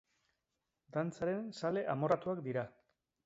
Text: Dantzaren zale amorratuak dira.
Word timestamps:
Dantzaren 0.95 1.45
zale 1.63 1.85
amorratuak 1.97 2.43
dira. 2.51 2.65